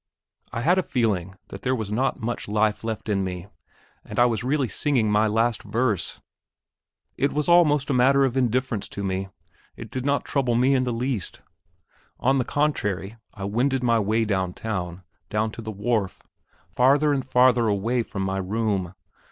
[0.51, 3.45] I had a feeling that there was not much life left in me
[4.03, 6.19] that I was really singing my last verse.
[7.17, 9.29] It was almost a matter of indifference to me;
[9.75, 11.41] it did not trouble me in the least.
[12.19, 16.23] On the contrary, I wended my way down town, down to the wharf,
[16.73, 18.95] farther and farther away from my room.